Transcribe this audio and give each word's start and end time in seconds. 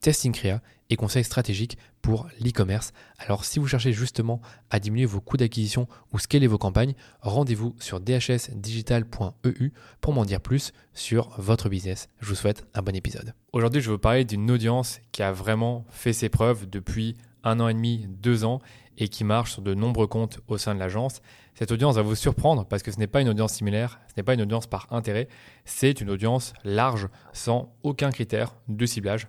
testing 0.00 0.32
créa 0.32 0.60
et 0.88 0.96
conseils 0.96 1.24
stratégiques 1.24 1.78
pour 2.02 2.26
l'e-commerce. 2.40 2.92
Alors 3.18 3.44
si 3.44 3.58
vous 3.58 3.68
cherchez 3.68 3.92
justement 3.92 4.40
à 4.70 4.80
diminuer 4.80 5.06
vos 5.06 5.20
coûts 5.20 5.36
d'acquisition 5.36 5.86
ou 6.12 6.18
scaler 6.18 6.46
vos 6.46 6.58
campagnes, 6.58 6.94
rendez-vous 7.20 7.76
sur 7.78 8.00
dhsdigital.eu 8.00 9.72
pour 10.00 10.12
m'en 10.12 10.24
dire 10.24 10.40
plus 10.40 10.72
sur 10.94 11.30
votre 11.38 11.68
business. 11.68 12.08
Je 12.20 12.26
vous 12.26 12.34
souhaite 12.34 12.66
un 12.74 12.82
bon 12.82 12.96
épisode. 12.96 13.34
Aujourd'hui, 13.52 13.80
je 13.80 13.86
vais 13.86 13.94
vous 13.94 13.98
parler 13.98 14.24
d'une 14.24 14.50
audience 14.50 15.00
qui 15.12 15.22
a 15.22 15.32
vraiment 15.32 15.84
fait 15.90 16.12
ses 16.12 16.28
preuves 16.28 16.68
depuis 16.68 17.16
un 17.44 17.60
an 17.60 17.68
et 17.68 17.74
demi, 17.74 18.06
deux 18.08 18.44
ans 18.44 18.60
et 18.98 19.08
qui 19.08 19.24
marche 19.24 19.52
sur 19.52 19.62
de 19.62 19.74
nombreux 19.74 20.06
comptes 20.06 20.40
au 20.48 20.58
sein 20.58 20.74
de 20.74 20.80
l'agence. 20.80 21.22
Cette 21.54 21.72
audience 21.72 21.96
va 21.96 22.02
vous 22.02 22.14
surprendre 22.14 22.66
parce 22.66 22.82
que 22.82 22.90
ce 22.90 22.98
n'est 22.98 23.06
pas 23.06 23.20
une 23.20 23.28
audience 23.28 23.54
similaire, 23.54 24.00
ce 24.08 24.14
n'est 24.16 24.22
pas 24.22 24.34
une 24.34 24.42
audience 24.42 24.66
par 24.66 24.88
intérêt, 24.90 25.28
c'est 25.64 26.00
une 26.00 26.10
audience 26.10 26.52
large 26.64 27.08
sans 27.32 27.72
aucun 27.82 28.10
critère 28.10 28.54
de 28.68 28.86
ciblage. 28.86 29.28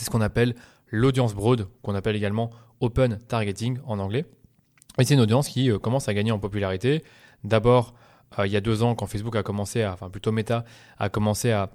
C'est 0.00 0.06
ce 0.06 0.10
qu'on 0.10 0.22
appelle 0.22 0.54
l'audience 0.86 1.34
broad, 1.34 1.68
qu'on 1.82 1.94
appelle 1.94 2.16
également 2.16 2.48
open 2.80 3.18
targeting 3.28 3.80
en 3.84 3.98
anglais. 3.98 4.24
Et 4.98 5.04
c'est 5.04 5.12
une 5.12 5.20
audience 5.20 5.46
qui 5.50 5.70
euh, 5.70 5.78
commence 5.78 6.08
à 6.08 6.14
gagner 6.14 6.32
en 6.32 6.38
popularité. 6.38 7.04
D'abord, 7.44 7.92
euh, 8.38 8.46
il 8.46 8.52
y 8.54 8.56
a 8.56 8.62
deux 8.62 8.82
ans, 8.82 8.94
quand 8.94 9.06
Facebook 9.06 9.36
a 9.36 9.42
commencé, 9.42 9.82
à, 9.82 9.92
enfin 9.92 10.08
plutôt 10.08 10.32
Meta, 10.32 10.64
a 10.98 11.10
commencé 11.10 11.50
à, 11.50 11.68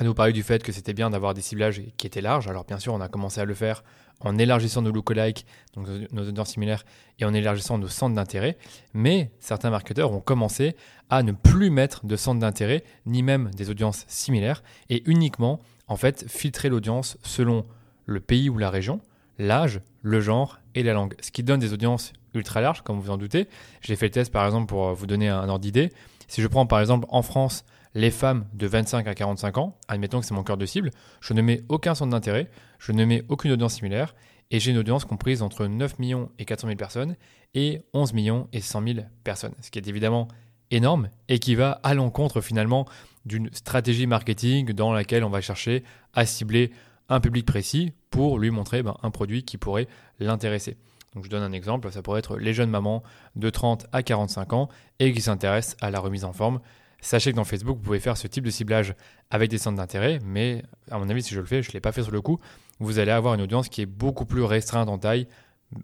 nous 0.00 0.14
parler 0.14 0.32
du 0.32 0.42
fait 0.42 0.62
que 0.62 0.72
c'était 0.72 0.94
bien 0.94 1.10
d'avoir 1.10 1.34
des 1.34 1.42
ciblages 1.42 1.82
qui 1.98 2.06
étaient 2.06 2.22
larges. 2.22 2.48
Alors 2.48 2.64
bien 2.64 2.78
sûr, 2.78 2.94
on 2.94 3.00
a 3.02 3.08
commencé 3.08 3.42
à 3.42 3.44
le 3.44 3.52
faire 3.52 3.84
en 4.20 4.38
élargissant 4.38 4.80
nos 4.80 4.90
lookalikes, 4.90 5.44
donc 5.74 5.86
nos 6.12 6.26
audiences 6.26 6.52
similaires, 6.52 6.86
et 7.18 7.26
en 7.26 7.34
élargissant 7.34 7.76
nos 7.76 7.88
centres 7.88 8.14
d'intérêt. 8.14 8.56
Mais 8.94 9.32
certains 9.38 9.68
marketeurs 9.68 10.12
ont 10.12 10.22
commencé 10.22 10.76
à 11.10 11.22
ne 11.22 11.32
plus 11.32 11.68
mettre 11.68 12.06
de 12.06 12.16
centres 12.16 12.40
d'intérêt, 12.40 12.84
ni 13.04 13.22
même 13.22 13.50
des 13.50 13.68
audiences 13.68 14.06
similaires, 14.08 14.62
et 14.88 15.02
uniquement 15.04 15.60
en 15.90 15.96
fait 15.96 16.24
filtrer 16.30 16.70
l'audience 16.70 17.18
selon 17.22 17.66
le 18.06 18.20
pays 18.20 18.48
ou 18.48 18.56
la 18.56 18.70
région, 18.70 19.00
l'âge, 19.38 19.80
le 20.02 20.20
genre 20.20 20.60
et 20.74 20.82
la 20.82 20.94
langue. 20.94 21.14
Ce 21.20 21.30
qui 21.32 21.42
donne 21.42 21.60
des 21.60 21.72
audiences 21.72 22.12
ultra 22.32 22.60
larges, 22.60 22.82
comme 22.82 23.00
vous 23.00 23.10
en 23.10 23.18
doutez. 23.18 23.48
J'ai 23.82 23.96
fait 23.96 24.06
le 24.06 24.12
test 24.12 24.32
par 24.32 24.46
exemple 24.46 24.66
pour 24.66 24.94
vous 24.94 25.06
donner 25.06 25.28
un 25.28 25.48
ordre 25.48 25.58
d'idée. 25.58 25.92
Si 26.28 26.40
je 26.40 26.46
prends 26.46 26.64
par 26.64 26.80
exemple 26.80 27.06
en 27.10 27.22
France 27.22 27.64
les 27.94 28.12
femmes 28.12 28.46
de 28.54 28.68
25 28.68 29.08
à 29.08 29.14
45 29.16 29.58
ans, 29.58 29.76
admettons 29.88 30.20
que 30.20 30.26
c'est 30.26 30.34
mon 30.34 30.44
cœur 30.44 30.56
de 30.56 30.64
cible, 30.64 30.90
je 31.20 31.34
ne 31.34 31.42
mets 31.42 31.64
aucun 31.68 31.96
centre 31.96 32.12
d'intérêt, 32.12 32.48
je 32.78 32.92
ne 32.92 33.04
mets 33.04 33.24
aucune 33.28 33.50
audience 33.50 33.74
similaire, 33.74 34.14
et 34.52 34.60
j'ai 34.60 34.70
une 34.70 34.78
audience 34.78 35.04
comprise 35.04 35.42
entre 35.42 35.66
9 35.66 35.98
millions 35.98 36.30
et 36.38 36.44
400 36.44 36.68
000 36.68 36.76
personnes 36.76 37.16
et 37.54 37.82
11 37.94 38.12
millions 38.12 38.48
et 38.52 38.60
100 38.60 38.82
000 38.84 38.98
personnes, 39.24 39.54
ce 39.60 39.72
qui 39.72 39.80
est 39.80 39.88
évidemment 39.88 40.28
énorme 40.70 41.08
et 41.28 41.40
qui 41.40 41.56
va 41.56 41.80
à 41.82 41.94
l'encontre 41.94 42.40
finalement 42.40 42.86
d'une 43.24 43.50
stratégie 43.52 44.06
marketing 44.06 44.72
dans 44.72 44.92
laquelle 44.92 45.24
on 45.24 45.30
va 45.30 45.40
chercher 45.40 45.84
à 46.14 46.26
cibler 46.26 46.70
un 47.08 47.20
public 47.20 47.44
précis 47.44 47.92
pour 48.10 48.38
lui 48.38 48.50
montrer 48.50 48.82
ben, 48.82 48.96
un 49.02 49.10
produit 49.10 49.42
qui 49.42 49.58
pourrait 49.58 49.88
l'intéresser. 50.18 50.76
Donc 51.14 51.24
je 51.24 51.30
donne 51.30 51.42
un 51.42 51.52
exemple, 51.52 51.90
ça 51.90 52.02
pourrait 52.02 52.20
être 52.20 52.38
les 52.38 52.54
jeunes 52.54 52.70
mamans 52.70 53.02
de 53.36 53.50
30 53.50 53.86
à 53.92 54.02
45 54.02 54.52
ans 54.52 54.68
et 55.00 55.12
qui 55.12 55.20
s'intéressent 55.20 55.76
à 55.80 55.90
la 55.90 55.98
remise 55.98 56.24
en 56.24 56.32
forme. 56.32 56.60
Sachez 57.00 57.32
que 57.32 57.36
dans 57.36 57.44
Facebook, 57.44 57.78
vous 57.78 57.82
pouvez 57.82 58.00
faire 58.00 58.16
ce 58.16 58.26
type 58.26 58.44
de 58.44 58.50
ciblage 58.50 58.94
avec 59.30 59.50
des 59.50 59.58
centres 59.58 59.78
d'intérêt, 59.78 60.18
mais 60.24 60.62
à 60.90 60.98
mon 60.98 61.08
avis, 61.08 61.22
si 61.22 61.34
je 61.34 61.40
le 61.40 61.46
fais, 61.46 61.62
je 61.62 61.70
ne 61.70 61.72
l'ai 61.72 61.80
pas 61.80 61.92
fait 61.92 62.02
sur 62.02 62.12
le 62.12 62.20
coup, 62.20 62.38
vous 62.78 62.98
allez 62.98 63.10
avoir 63.10 63.34
une 63.34 63.40
audience 63.40 63.68
qui 63.68 63.82
est 63.82 63.86
beaucoup 63.86 64.26
plus 64.26 64.42
restreinte 64.42 64.88
en 64.88 64.98
taille, 64.98 65.26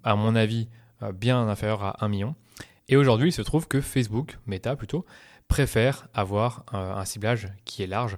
à 0.05 0.15
mon 0.15 0.35
avis, 0.35 0.69
euh, 1.03 1.13
bien 1.13 1.49
inférieure 1.49 1.83
à 1.85 2.05
1 2.05 2.09
million. 2.09 2.35
Et 2.89 2.97
aujourd'hui, 2.97 3.31
il 3.31 3.33
se 3.33 3.43
trouve 3.43 3.67
que 3.67 3.81
Facebook, 3.81 4.39
Meta 4.47 4.77
plutôt, 4.77 5.05
préfère 5.49 6.09
avoir 6.15 6.65
euh, 6.75 6.95
un 6.95 7.05
ciblage 7.05 7.49
qui 7.65 7.83
est 7.83 7.87
large. 7.87 8.17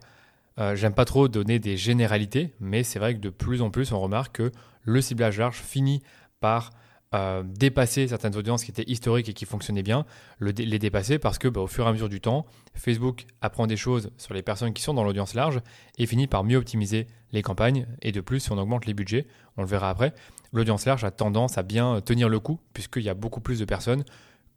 Euh, 0.58 0.74
j'aime 0.74 0.94
pas 0.94 1.04
trop 1.04 1.28
donner 1.28 1.58
des 1.58 1.76
généralités, 1.76 2.52
mais 2.60 2.82
c'est 2.82 2.98
vrai 2.98 3.14
que 3.14 3.20
de 3.20 3.30
plus 3.30 3.62
en 3.62 3.70
plus, 3.70 3.92
on 3.92 4.00
remarque 4.00 4.36
que 4.36 4.52
le 4.82 5.00
ciblage 5.00 5.38
large 5.38 5.56
finit 5.56 6.02
par 6.40 6.70
euh, 7.14 7.42
dépasser 7.42 8.06
certaines 8.08 8.36
audiences 8.36 8.64
qui 8.64 8.70
étaient 8.70 8.90
historiques 8.90 9.30
et 9.30 9.32
qui 9.32 9.46
fonctionnaient 9.46 9.82
bien, 9.82 10.04
les 10.40 10.78
dépasser 10.78 11.18
parce 11.18 11.38
que 11.38 11.48
bah, 11.48 11.62
au 11.62 11.66
fur 11.66 11.86
et 11.86 11.88
à 11.88 11.92
mesure 11.92 12.10
du 12.10 12.20
temps, 12.20 12.44
Facebook 12.74 13.24
apprend 13.40 13.66
des 13.66 13.78
choses 13.78 14.10
sur 14.18 14.34
les 14.34 14.42
personnes 14.42 14.74
qui 14.74 14.82
sont 14.82 14.92
dans 14.92 15.04
l'audience 15.04 15.32
large 15.34 15.60
et 15.96 16.04
finit 16.04 16.26
par 16.26 16.44
mieux 16.44 16.58
optimiser 16.58 17.06
les 17.32 17.40
campagnes. 17.40 17.86
Et 18.02 18.12
de 18.12 18.20
plus, 18.20 18.40
si 18.40 18.52
on 18.52 18.58
augmente 18.58 18.84
les 18.84 18.92
budgets, 18.92 19.26
on 19.56 19.62
le 19.62 19.68
verra 19.68 19.88
après, 19.88 20.12
l'audience 20.52 20.84
large 20.84 21.02
a 21.04 21.10
tendance 21.10 21.56
à 21.56 21.62
bien 21.62 22.00
tenir 22.02 22.28
le 22.28 22.40
coup 22.40 22.60
puisqu'il 22.74 23.04
y 23.04 23.08
a 23.08 23.14
beaucoup 23.14 23.40
plus 23.40 23.58
de 23.58 23.64
personnes 23.64 24.04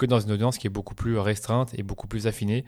que 0.01 0.05
dans 0.07 0.19
une 0.19 0.31
audience 0.31 0.57
qui 0.57 0.65
est 0.65 0.71
beaucoup 0.71 0.95
plus 0.95 1.19
restreinte 1.19 1.77
et 1.77 1.83
beaucoup 1.83 2.07
plus 2.07 2.25
affinée 2.25 2.65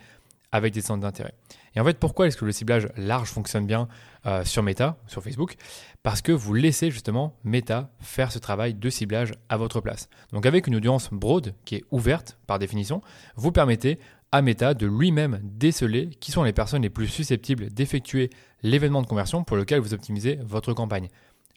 avec 0.52 0.72
des 0.72 0.82
centres 0.82 1.02
d'intérêt. 1.02 1.34
Et 1.76 1.80
en 1.80 1.84
fait, 1.84 1.98
pourquoi 1.98 2.28
est-ce 2.28 2.38
que 2.38 2.46
le 2.46 2.52
ciblage 2.52 2.88
large 2.96 3.30
fonctionne 3.30 3.66
bien 3.66 3.88
euh, 4.28 4.46
sur 4.46 4.62
Meta, 4.62 4.98
sur 5.08 5.24
Facebook? 5.24 5.56
Parce 6.04 6.22
que 6.22 6.32
vous 6.32 6.54
laissez 6.54 6.92
justement 6.92 7.36
Meta 7.44 7.90
faire 8.00 8.32
ce 8.32 8.38
travail 8.38 8.76
de 8.76 8.90
ciblage 8.92 9.34
à 9.50 9.58
votre 9.58 9.82
place. 9.82 10.10
Donc 10.32 10.46
avec 10.46 10.68
une 10.68 10.76
audience 10.76 11.10
broad, 11.12 11.56
qui 11.66 11.78
est 11.78 11.84
ouverte 11.90 12.38
par 12.46 12.60
définition, 12.60 13.02
vous 13.36 13.52
permettez 13.52 13.98
à 14.32 14.44
Meta 14.44 14.76
de 14.76 14.86
lui-même 14.86 15.40
déceler 15.42 16.12
qui 16.20 16.32
sont 16.32 16.44
les 16.44 16.54
personnes 16.54 16.84
les 16.84 16.92
plus 16.92 17.08
susceptibles 17.08 17.72
d'effectuer 17.72 18.30
l'événement 18.62 19.02
de 19.02 19.08
conversion 19.08 19.44
pour 19.44 19.58
lequel 19.58 19.80
vous 19.80 19.96
optimisez 19.96 20.38
votre 20.44 20.74
campagne. 20.74 21.08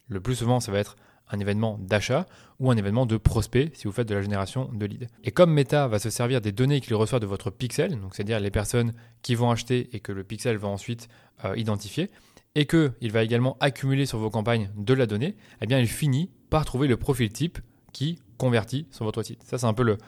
Le 0.08 0.20
plus 0.20 0.36
souvent, 0.36 0.58
ça 0.58 0.72
va 0.72 0.78
être 0.78 0.96
un 1.30 1.38
événement 1.40 1.78
d'achat 1.80 2.26
ou 2.60 2.70
un 2.70 2.76
événement 2.76 3.06
de 3.06 3.16
prospect 3.16 3.70
si 3.74 3.84
vous 3.84 3.92
faites 3.92 4.08
de 4.08 4.14
la 4.14 4.22
génération 4.22 4.70
de 4.72 4.86
leads. 4.86 5.06
Et 5.24 5.30
comme 5.30 5.52
Meta 5.52 5.88
va 5.88 5.98
se 5.98 6.10
servir 6.10 6.40
des 6.40 6.52
données 6.52 6.80
qu'il 6.80 6.94
reçoit 6.94 7.20
de 7.20 7.26
votre 7.26 7.50
pixel, 7.50 7.98
c'est-à-dire 8.12 8.40
les 8.40 8.50
personnes 8.50 8.92
qui 9.22 9.34
vont 9.34 9.50
acheter 9.50 9.88
et 9.92 10.00
que 10.00 10.12
le 10.12 10.24
pixel 10.24 10.56
va 10.56 10.68
ensuite 10.68 11.08
euh, 11.44 11.56
identifier, 11.56 12.10
et 12.54 12.66
qu'il 12.66 13.12
va 13.12 13.22
également 13.22 13.58
accumuler 13.60 14.06
sur 14.06 14.18
vos 14.18 14.30
campagnes 14.30 14.70
de 14.76 14.94
la 14.94 15.06
donnée, 15.06 15.36
eh 15.60 15.66
bien 15.66 15.78
il 15.78 15.88
finit 15.88 16.30
par 16.48 16.64
trouver 16.64 16.88
le 16.88 16.96
profil 16.96 17.30
type 17.30 17.58
qui 17.92 18.18
convertit 18.38 18.86
sur 18.90 19.04
votre 19.04 19.22
site. 19.22 19.42
Ça 19.42 19.58
c'est 19.58 19.66
un 19.66 19.74
peu 19.74 19.98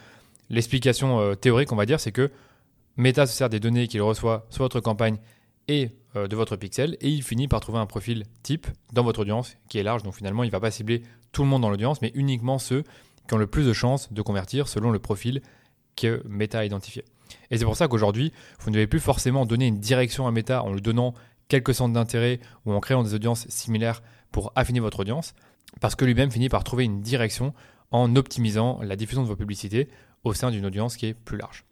l'explication 0.48 1.20
euh, 1.20 1.34
théorique 1.34 1.72
on 1.72 1.76
va 1.76 1.84
dire, 1.84 2.00
c'est 2.00 2.12
que 2.12 2.30
Meta 2.96 3.26
se 3.26 3.36
sert 3.36 3.50
des 3.50 3.60
données 3.60 3.86
qu'il 3.86 4.02
reçoit 4.02 4.46
sur 4.50 4.64
votre 4.64 4.80
campagne 4.80 5.18
et 5.68 5.90
de 6.26 6.36
votre 6.36 6.56
pixel 6.56 6.96
et 7.00 7.08
il 7.08 7.22
finit 7.22 7.48
par 7.48 7.60
trouver 7.60 7.78
un 7.78 7.86
profil 7.86 8.24
type 8.42 8.66
dans 8.92 9.02
votre 9.02 9.20
audience 9.20 9.56
qui 9.68 9.78
est 9.78 9.82
large. 9.82 10.02
Donc 10.02 10.14
finalement, 10.14 10.42
il 10.42 10.48
ne 10.48 10.52
va 10.52 10.60
pas 10.60 10.70
cibler 10.70 11.02
tout 11.32 11.42
le 11.42 11.48
monde 11.48 11.62
dans 11.62 11.70
l'audience, 11.70 12.02
mais 12.02 12.10
uniquement 12.14 12.58
ceux 12.58 12.82
qui 13.26 13.34
ont 13.34 13.38
le 13.38 13.46
plus 13.46 13.66
de 13.66 13.72
chances 13.72 14.12
de 14.12 14.22
convertir 14.22 14.68
selon 14.68 14.90
le 14.90 14.98
profil 14.98 15.42
que 15.96 16.22
Meta 16.26 16.60
a 16.60 16.64
identifié. 16.64 17.04
Et 17.50 17.58
c'est 17.58 17.64
pour 17.64 17.76
ça 17.76 17.88
qu'aujourd'hui, 17.88 18.32
vous 18.60 18.70
ne 18.70 18.74
devez 18.74 18.86
plus 18.86 19.00
forcément 19.00 19.44
donner 19.46 19.66
une 19.66 19.78
direction 19.78 20.26
à 20.26 20.30
Meta 20.30 20.62
en 20.62 20.72
lui 20.72 20.80
donnant 20.80 21.14
quelques 21.48 21.74
centres 21.74 21.94
d'intérêt 21.94 22.40
ou 22.64 22.72
en 22.72 22.80
créant 22.80 23.02
des 23.02 23.14
audiences 23.14 23.46
similaires 23.48 24.02
pour 24.32 24.52
affiner 24.54 24.80
votre 24.80 25.00
audience, 25.00 25.34
parce 25.80 25.94
que 25.94 26.04
lui-même 26.04 26.30
finit 26.30 26.48
par 26.48 26.64
trouver 26.64 26.84
une 26.84 27.00
direction 27.00 27.54
en 27.90 28.16
optimisant 28.16 28.80
la 28.82 28.96
diffusion 28.96 29.22
de 29.22 29.28
vos 29.28 29.36
publicités 29.36 29.88
au 30.24 30.34
sein 30.34 30.50
d'une 30.50 30.66
audience 30.66 30.96
qui 30.96 31.06
est 31.06 31.14
plus 31.14 31.38
large. 31.38 31.64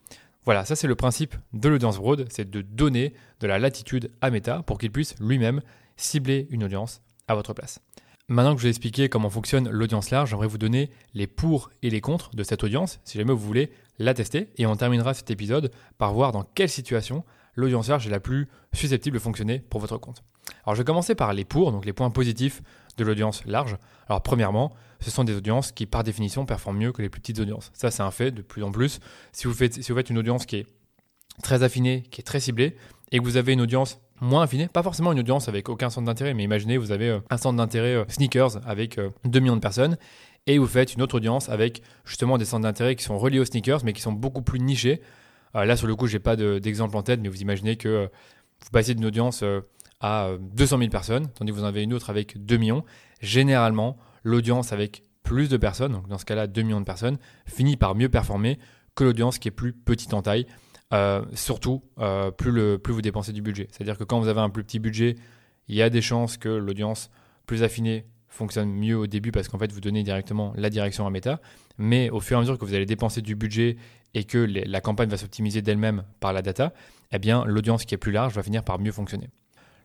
Voilà, 0.47 0.65
ça 0.65 0.77
c'est 0.77 0.87
le 0.87 0.95
principe 0.95 1.35
de 1.53 1.69
l'audience 1.69 1.99
broad, 1.99 2.27
c'est 2.31 2.49
de 2.49 2.63
donner 2.63 3.15
de 3.41 3.49
la 3.49 3.59
latitude 3.59 4.13
à 4.21 4.31
Meta 4.31 4.63
pour 4.63 4.79
qu'il 4.79 4.93
puisse 4.93 5.17
lui-même 5.19 5.61
cibler 5.97 6.47
une 6.51 6.63
audience 6.63 7.03
à 7.27 7.35
votre 7.35 7.53
place. 7.53 7.81
Maintenant 8.29 8.55
que 8.55 8.59
je 8.59 8.63
vous 8.63 8.67
ai 8.69 8.71
expliqué 8.71 9.09
comment 9.09 9.29
fonctionne 9.29 9.69
l'audience 9.69 10.11
large, 10.11 10.31
j'aimerais 10.31 10.47
vous 10.47 10.57
donner 10.57 10.91
les 11.15 11.27
pour 11.27 11.71
et 11.83 11.91
les 11.91 12.01
contre 12.01 12.31
de 12.31 12.45
cette 12.45 12.63
audience, 12.63 13.01
si 13.03 13.19
jamais 13.19 13.33
vous 13.33 13.39
voulez 13.41 13.73
la 13.99 14.15
tester. 14.15 14.49
Et 14.57 14.67
on 14.67 14.77
terminera 14.77 15.15
cet 15.15 15.33
épisode 15.33 15.73
par 15.99 16.13
voir 16.13 16.31
dans 16.31 16.45
quelle 16.45 16.69
situation 16.69 17.25
l'audience 17.57 17.89
large 17.89 18.07
est 18.07 18.11
la 18.11 18.21
plus 18.21 18.49
susceptible 18.73 19.17
de 19.17 19.23
fonctionner 19.23 19.59
pour 19.59 19.81
votre 19.81 19.99
compte. 19.99 20.23
Alors 20.65 20.77
je 20.77 20.81
vais 20.81 20.87
commencer 20.87 21.17
par 21.17 21.33
les 21.33 21.45
pour, 21.45 21.73
donc 21.73 21.85
les 21.85 21.93
points 21.93 22.11
positifs 22.11 22.63
de 22.97 23.05
l'audience 23.05 23.45
large. 23.47 23.77
Alors 24.09 24.23
premièrement, 24.23 24.73
ce 25.01 25.11
sont 25.11 25.25
des 25.25 25.35
audiences 25.35 25.73
qui 25.73 25.87
par 25.87 26.05
définition 26.05 26.47
performent 26.47 26.79
mieux 26.79 26.93
que 26.93 27.03
les 27.03 27.09
plus 27.09 27.21
petites 27.21 27.39
audiences. 27.39 27.71
Ça 27.75 27.91
c'est 27.91 28.03
un 28.03 28.11
fait 28.11 28.31
de 28.31 28.43
plus 28.43 28.63
en 28.63 28.73
plus. 28.73 29.01
Si 29.33 29.47
vous 29.47 29.55
faites, 29.55 29.83
si 29.83 29.93
vous 29.93 29.97
faites 29.97 30.11
une 30.11 30.19
audience 30.19 30.47
qui 30.47 30.57
est 30.57 30.67
très 31.43 31.63
affinée, 31.63 32.03
qui 32.11 32.21
est 32.21 32.25
très 32.25 32.41
ciblée, 32.41 32.77
et 33.13 33.19
que 33.19 33.25
vous 33.25 33.37
avez 33.37 33.53
une 33.53 33.61
audience 33.61 34.01
moins 34.21 34.43
affiné, 34.43 34.69
pas 34.69 34.83
forcément 34.83 35.13
une 35.13 35.21
audience 35.21 35.49
avec 35.49 35.69
aucun 35.69 35.91
centre 35.91 36.07
d'intérêt, 36.07 36.35
mais 36.35 36.43
imaginez 36.43 36.79
vous 36.79 36.91
avez 36.91 37.21
un 37.29 37.37
centre 37.37 37.57
d'intérêt 37.57 38.05
sneakers 38.09 38.67
avec 38.67 38.99
2 39.25 39.41
millions 39.41 39.57
de 39.57 39.61
personnes 39.61 39.99
et 40.47 40.59
vous 40.59 40.67
faites 40.67 40.95
une 40.95 41.03
autre 41.03 41.17
audience 41.17 41.49
avec 41.49 41.83
justement 42.05 42.39
des 42.39 42.45
centres 42.45 42.63
d'intérêt 42.63 42.97
qui 42.97 43.05
sont 43.05 43.19
reliés 43.19 43.41
aux 43.41 43.45
sneakers 43.45 43.85
mais 43.85 43.93
qui 43.93 44.01
sont 44.01 44.13
beaucoup 44.13 44.43
plus 44.43 44.59
nichés. 44.59 45.03
là 45.55 45.77
sur 45.77 45.87
le 45.87 45.95
coup, 45.95 46.07
j'ai 46.07 46.19
pas 46.19 46.37
d'exemple 46.37 46.97
en 46.97 47.03
tête, 47.03 47.21
mais 47.21 47.29
vous 47.29 47.43
imaginez 47.43 47.77
que 47.77 48.09
vous 48.63 48.71
passez 48.71 48.95
d'une 48.95 49.05
audience 49.05 49.45
à 50.01 50.31
200 50.41 50.79
000 50.79 50.91
personnes, 50.91 51.29
tandis 51.35 51.53
que 51.53 51.57
vous 51.57 51.65
en 51.65 51.67
avez 51.67 51.83
une 51.83 51.93
autre 51.93 52.11
avec 52.11 52.43
2 52.45 52.57
millions. 52.57 52.85
Généralement, 53.21 53.97
l'audience 54.27 54.73
avec 54.73 55.05
plus 55.23 55.49
de 55.49 55.57
personnes, 55.57 55.93
donc 55.93 56.09
dans 56.09 56.19
ce 56.19 56.25
cas-là 56.25 56.47
2 56.47 56.63
millions 56.63 56.81
de 56.81 56.85
personnes, 56.85 57.17
finit 57.47 57.77
par 57.77 57.95
mieux 57.95 58.09
performer 58.09 58.59
que 58.95 59.05
l'audience 59.05 59.39
qui 59.39 59.49
est 59.49 59.53
plus 59.53 59.73
petite 59.73 60.15
en 60.15 60.23
taille. 60.23 60.47
Euh, 60.93 61.25
surtout, 61.35 61.83
euh, 61.99 62.31
plus, 62.31 62.51
le, 62.51 62.79
plus 62.79 62.93
vous 62.93 63.03
dépensez 63.03 63.33
du 63.33 63.43
budget. 63.43 63.69
C'est-à-dire 63.71 63.99
que 63.99 64.05
quand 64.05 64.21
vous 64.21 64.29
avez 64.29 64.41
un 64.41 64.51
plus 64.51 64.63
petit 64.63 64.79
budget, 64.79 65.17
il 65.69 65.75
y 65.75 65.83
a 65.83 65.91
des 65.91 66.01
chances 66.01 66.37
que 66.37 66.49
l'audience 66.49 67.11
plus 67.47 67.63
affinée 67.63 68.07
fonctionne 68.29 68.71
mieux 68.71 68.97
au 68.97 69.07
début 69.07 69.33
parce 69.33 69.49
qu'en 69.49 69.59
fait 69.59 69.73
vous 69.73 69.81
donnez 69.81 70.03
directement 70.03 70.53
la 70.57 70.71
direction 70.71 71.07
à 71.07 71.11
Meta. 71.11 71.41
Mais 71.79 72.11
au 72.11 72.21
fur 72.21 72.37
et 72.37 72.39
à 72.39 72.41
mesure 72.41 72.59
que 72.59 72.65
vous 72.65 72.75
allez 72.75 72.87
dépenser 72.87 73.23
du 73.23 73.35
budget 73.35 73.77
et 74.15 74.25
que 74.25 74.39
la 74.39 74.81
campagne 74.81 75.09
va 75.09 75.17
s'optimiser 75.17 75.63
d'elle-même 75.63 76.05
par 76.21 76.33
la 76.33 76.43
data, 76.43 76.73
eh 77.13 77.19
bien 77.19 77.45
l'audience 77.45 77.85
qui 77.85 77.95
est 77.95 77.99
plus 77.99 78.13
large 78.13 78.35
va 78.35 78.43
finir 78.43 78.63
par 78.63 78.79
mieux 78.79 78.93
fonctionner. 78.93 79.29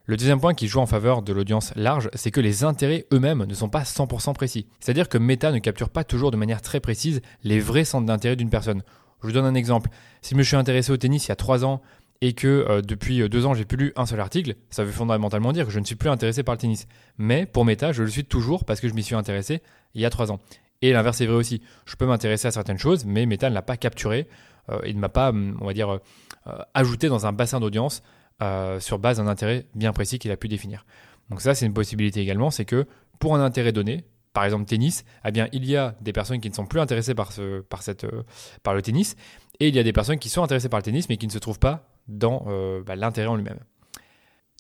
Le 0.06 0.18
deuxième 0.18 0.40
point 0.40 0.56
qui 0.56 0.68
joue 0.68 0.80
en 0.80 0.88
faveur 0.88 1.22
de 1.22 1.32
l'audience 1.32 1.74
large, 1.76 2.10
c'est 2.16 2.32
que 2.32 2.42
les 2.42 2.64
intérêts 2.64 3.06
eux-mêmes 3.14 3.46
ne 3.46 3.54
sont 3.54 3.70
pas 3.70 3.84
100% 3.84 4.34
précis. 4.34 4.66
C'est-à-dire 4.80 5.08
que 5.08 5.20
Meta 5.20 5.52
ne 5.52 5.60
capture 5.60 5.90
pas 5.90 6.04
toujours 6.04 6.32
de 6.32 6.38
manière 6.38 6.62
très 6.62 6.80
précise 6.80 7.22
les 7.44 7.60
vrais 7.60 7.86
centres 7.86 8.08
d'intérêt 8.08 8.36
d'une 8.36 8.50
personne. 8.50 8.82
Je 9.22 9.28
vous 9.28 9.34
donne 9.34 9.46
un 9.46 9.54
exemple. 9.54 9.92
Si 10.22 10.34
je 10.34 10.38
me 10.38 10.44
suis 10.44 10.56
intéressé 10.56 10.92
au 10.92 10.98
tennis 10.98 11.28
il 11.28 11.30
y 11.30 11.32
a 11.32 11.36
3 11.36 11.66
ans 11.66 11.82
et 12.22 12.34
que 12.34 12.48
euh, 12.48 12.82
depuis 12.82 13.28
2 13.30 13.46
ans 13.46 13.54
j'ai 13.54 13.64
plus 13.64 13.78
lu 13.78 13.94
un 13.96 14.08
seul 14.08 14.20
article, 14.20 14.56
ça 14.72 14.84
veut 14.84 14.92
fondamentalement 14.92 15.54
dire 15.54 15.66
que 15.66 15.72
je 15.72 15.80
ne 15.80 15.86
suis 15.86 15.96
plus 15.96 16.10
intéressé 16.10 16.42
par 16.42 16.56
le 16.56 16.60
tennis. 16.60 16.88
Mais 17.20 17.46
pour 17.46 17.64
Meta, 17.64 17.92
je 17.92 18.02
le 18.02 18.10
suis 18.10 18.26
toujours 18.26 18.66
parce 18.66 18.82
que 18.82 18.90
je 18.90 18.96
m'y 18.96 19.04
suis 19.04 19.16
intéressé 19.16 19.62
il 19.94 20.02
y 20.02 20.06
a 20.06 20.10
3 20.10 20.32
ans. 20.32 20.40
Et 20.82 20.94
l'inverse 20.94 21.22
est 21.22 21.28
vrai 21.28 21.36
aussi. 21.36 21.62
Je 21.86 21.96
peux 21.96 22.08
m'intéresser 22.08 22.48
à 22.48 22.52
certaines 22.52 22.80
choses, 22.80 23.06
mais 23.06 23.28
Meta 23.28 23.50
ne 23.52 23.54
l'a 23.54 23.62
pas 23.62 23.78
capturé 23.78 24.28
euh, 24.70 24.80
et 24.84 24.96
ne 24.96 25.00
m'a 25.00 25.10
pas, 25.10 25.32
on 25.32 25.66
va 25.66 25.74
dire, 25.74 26.00
euh, 26.48 26.58
ajouté 26.74 27.08
dans 27.08 27.28
un 27.28 27.34
bassin 27.34 27.60
d'audience 27.60 28.02
euh, 28.42 28.80
sur 28.80 29.00
base 29.00 29.18
d'un 29.18 29.28
intérêt 29.28 29.66
bien 29.76 29.94
précis 29.94 30.20
qu'il 30.20 30.32
a 30.32 30.38
pu 30.38 30.48
définir. 30.48 30.86
Donc 31.30 31.42
ça, 31.42 31.56
c'est 31.56 31.66
une 31.66 31.74
possibilité 31.74 32.22
également, 32.22 32.52
c'est 32.52 32.66
que 32.66 32.88
pour 33.20 33.36
un 33.36 33.44
intérêt 33.44 33.72
donné, 33.72 34.04
par 34.34 34.46
exemple 34.46 34.66
tennis, 34.66 35.04
eh 35.26 35.32
bien, 35.32 35.48
il 35.52 35.66
y 35.66 35.76
a 35.76 35.96
des 36.02 36.14
personnes 36.14 36.40
qui 36.40 36.50
ne 36.50 36.54
sont 36.54 36.66
plus 36.66 36.80
intéressées 36.80 37.16
par, 37.16 37.32
ce, 37.32 37.62
par, 37.62 37.84
cette, 37.84 38.06
euh, 38.06 38.24
par 38.64 38.74
le 38.74 38.82
tennis, 38.82 39.16
et 39.60 39.68
il 39.68 39.76
y 39.76 39.80
a 39.80 39.84
des 39.84 39.94
personnes 39.94 40.20
qui 40.20 40.30
sont 40.30 40.44
intéressées 40.44 40.70
par 40.70 40.80
le 40.80 40.84
tennis, 40.84 41.08
mais 41.10 41.18
qui 41.18 41.28
ne 41.28 41.32
se 41.32 41.38
trouvent 41.38 41.60
pas 41.60 41.90
dans 42.08 42.46
euh, 42.48 42.82
bah, 42.84 42.96
l'intérêt 42.96 43.28
en 43.28 43.36
lui-même. 43.36 43.60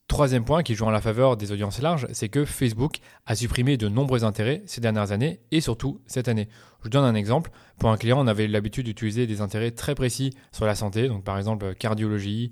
Troisième 0.08 0.44
point 0.44 0.62
qui 0.62 0.76
joue 0.76 0.86
en 0.86 0.92
la 0.92 1.00
faveur 1.00 1.38
des 1.38 1.54
audiences 1.54 1.82
larges, 1.82 2.06
c'est 2.12 2.28
que 2.28 2.44
Facebook 2.44 2.98
a 3.26 3.34
supprimé 3.34 3.78
de 3.78 3.88
nombreux 3.88 4.26
intérêts 4.26 4.62
ces 4.66 4.82
dernières 4.82 5.14
années 5.14 5.40
et 5.52 5.62
surtout 5.62 6.02
cette 6.06 6.28
année. 6.28 6.50
Je 6.84 6.90
donne 6.90 7.06
un 7.06 7.16
exemple. 7.16 7.50
Pour 7.80 7.90
un 7.90 7.98
client, 7.98 8.20
on 8.20 8.28
avait 8.28 8.48
l'habitude 8.48 8.86
d'utiliser 8.86 9.26
des 9.26 9.40
intérêts 9.40 9.72
très 9.72 9.96
précis 9.96 10.32
sur 10.52 10.66
la 10.66 10.76
santé, 10.76 11.08
donc 11.08 11.24
par 11.24 11.38
exemple 11.38 11.74
cardiologie, 11.76 12.52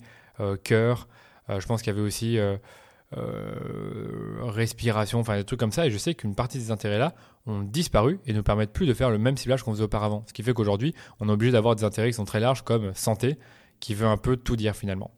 cœur, 0.63 1.09
je 1.57 1.65
pense 1.65 1.81
qu'il 1.81 1.91
y 1.93 1.95
avait 1.95 2.05
aussi 2.05 2.37
euh, 2.37 2.57
euh, 3.17 4.39
respiration, 4.41 5.19
enfin 5.19 5.37
des 5.37 5.43
trucs 5.43 5.59
comme 5.59 5.71
ça. 5.71 5.87
Et 5.87 5.91
je 5.91 5.97
sais 5.97 6.13
qu'une 6.13 6.35
partie 6.35 6.57
de 6.59 6.63
ces 6.63 6.71
intérêts-là 6.71 7.15
ont 7.47 7.61
disparu 7.61 8.19
et 8.25 8.33
ne 8.33 8.41
permettent 8.41 8.73
plus 8.73 8.85
de 8.85 8.93
faire 8.93 9.09
le 9.09 9.17
même 9.17 9.37
ciblage 9.37 9.63
qu'on 9.63 9.71
faisait 9.71 9.83
auparavant. 9.83 10.23
Ce 10.27 10.33
qui 10.33 10.43
fait 10.43 10.53
qu'aujourd'hui, 10.53 10.93
on 11.19 11.29
est 11.29 11.31
obligé 11.31 11.51
d'avoir 11.51 11.75
des 11.75 11.83
intérêts 11.83 12.09
qui 12.09 12.15
sont 12.15 12.25
très 12.25 12.39
larges 12.39 12.63
comme 12.63 12.93
santé, 12.93 13.37
qui 13.79 13.95
veut 13.95 14.07
un 14.07 14.17
peu 14.17 14.37
tout 14.37 14.55
dire 14.55 14.75
finalement. 14.75 15.11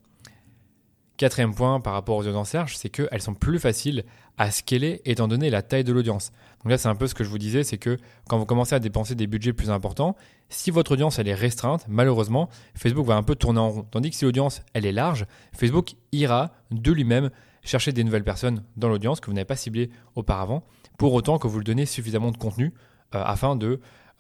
Quatrième 1.18 1.54
point 1.54 1.82
par 1.82 1.94
rapport 1.94 2.18
aux 2.18 2.28
audiences 2.28 2.54
larges, 2.54 2.78
c'est 2.78 2.90
qu'elles 2.90 3.22
sont 3.22 3.36
plus 3.36 3.60
faciles 3.60 4.06
à 4.38 4.52
scaler 4.52 5.02
étant 5.06 5.28
donné 5.28 5.50
la 5.50 5.62
taille 5.62 5.84
de 5.84 5.94
l'audience. 5.94 6.32
Donc 6.64 6.72
là, 6.72 6.78
c'est 6.78 6.88
un 6.88 6.96
peu 6.96 7.08
ce 7.08 7.16
que 7.16 7.24
je 7.24 7.30
vous 7.30 7.38
disais, 7.38 7.64
c'est 7.64 7.78
que 7.78 7.98
quand 8.28 8.38
vous 8.38 8.46
commencez 8.46 8.76
à 8.76 8.80
dépenser 8.80 9.16
des 9.16 9.28
budgets 9.28 9.54
plus 9.54 9.70
importants, 9.70 10.16
si 10.50 10.70
votre 10.70 10.92
audience 10.92 11.18
elle 11.20 11.28
est 11.28 11.36
restreinte, 11.36 11.86
malheureusement, 11.88 12.50
Facebook 12.76 13.06
va 13.06 13.16
un 13.16 13.24
peu 13.24 13.36
tourner 13.36 13.60
en 13.60 13.70
rond. 13.70 13.88
Tandis 13.90 14.12
que 14.12 14.16
si 14.16 14.26
l'audience 14.26 14.62
elle 14.74 14.86
est 14.86 14.92
large, 14.92 15.26
Facebook 15.54 15.94
ira 16.12 16.52
de 16.72 16.92
lui-même 16.92 17.30
chercher 17.64 17.92
des 17.92 18.04
nouvelles 18.04 18.24
personnes 18.24 18.64
dans 18.78 18.90
l'audience 18.90 19.20
que 19.20 19.28
vous 19.28 19.34
n'avez 19.34 19.46
pas 19.46 19.56
ciblées 19.56 19.90
auparavant, 20.16 20.64
pour 20.98 21.14
autant 21.14 21.40
que 21.40 21.48
vous 21.48 21.60
lui 21.60 21.66
donnez 21.66 21.86
suffisamment 21.86 22.32
de 22.32 22.38
contenu 22.38 22.74
euh, 23.16 23.24
afin 23.24 23.58